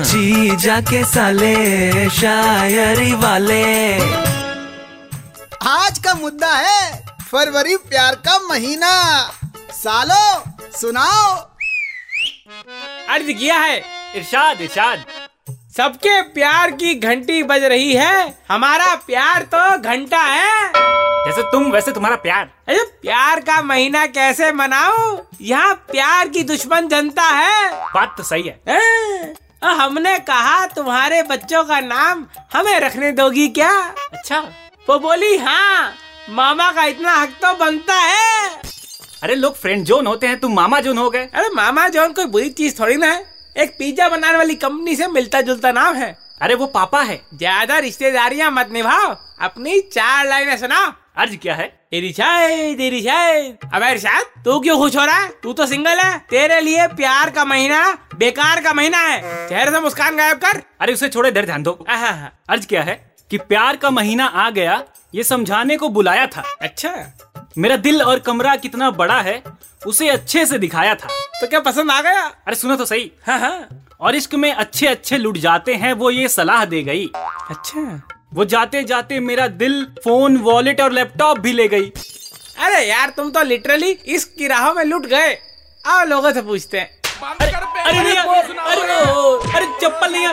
[0.00, 3.94] जी जाके साले शायरी वाले।
[5.68, 8.90] आज का मुद्दा है फरवरी प्यार का महीना।
[9.72, 10.42] सालो
[10.78, 11.34] सुनाओ।
[13.08, 13.78] अर्ज़ किया है
[14.16, 15.04] इरशाद इरशाद।
[15.76, 20.72] सबके प्यार की घंटी बज रही है हमारा प्यार तो घंटा है।
[21.26, 26.88] जैसे तुम वैसे तुम्हारा प्यार। अरे प्यार का महीना कैसे मनाओ यहाँ प्यार की दुश्मन
[26.88, 33.10] जनता है। बात तो सही है। ए, हमने कहा तुम्हारे बच्चों का नाम हमें रखने
[33.12, 33.70] दोगी क्या?
[34.12, 34.38] अच्छा।
[34.88, 35.94] वो बोली हाँ
[36.30, 38.48] मामा का इतना हक तो बनता है।
[39.22, 42.24] अरे लोग फ्रेंड जोन होते हैं तुम मामा जोन हो गए। अरे मामा जोन कोई
[42.26, 43.24] बुरी चीज़ थोड़ी ना है।
[43.56, 47.78] एक पिज्जा बनाने वाली कंपनी से मिलता जुलता नाम है। अरे वो पापा है। ज़्यादा
[47.78, 50.78] रिश्तेदारियाँ मत निभाओ। अपनी चार लाइनें सुना
[51.16, 51.66] अर्ज़ क्या है?
[51.90, 53.40] तेरी चाय तेरी चाय।
[53.74, 55.28] अबे इरशाद तू क्यों खुश हो रहा है?
[55.42, 57.82] तू तो सिंगल है। तेरे लिए प्यार का महीना
[58.14, 61.72] बेकार का महीना है। चेहरे से मुस्कान गायब कर। अरे उसे छोड़े इधर ध्यान दो।
[61.82, 62.94] अर्ज़ क्या है
[63.30, 64.82] कि प्यार का महीना आ गया
[65.14, 66.94] ये समझाने को बुलाया था। अच्छा।
[67.58, 69.42] मेरा दिल और कमरा कितना बड़ा है
[69.86, 71.08] उसे अच्छे से दिखाया था।
[71.40, 72.22] तो क्या पसंद आ गया?
[72.46, 73.68] अरे सुनो तो सही। हाँ हाँ।
[74.00, 77.06] और इश्क में अच्छे अच्छे लुट जाते हैं वो ये सलाह दे गई।
[77.50, 77.80] अच्छा।
[78.34, 81.86] वो जाते जाते मेरा दिल फ़ोन वॉलेट और लैपटॉप भी ले गई।
[82.58, 85.36] अरे यार तुम तो लिटरली इस राहों में लुट गए।
[85.84, 88.82] आओ लोगों से पूछते हैं। अरे नहीं अरे
[89.56, 90.26] अरे चप्पल नहीं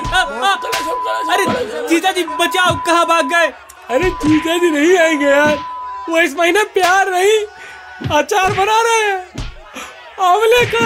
[1.34, 1.46] अरे
[1.90, 3.48] जीजा जी बचाओ कहाँ भाग गए?
[3.90, 5.58] अरे जीजा जी नहीं आएँगे यार।
[6.10, 7.38] वो इस महीने प्यार नहीं
[8.18, 9.18] अचार बना रहे हैं।
[10.22, 10.86] आंवले का।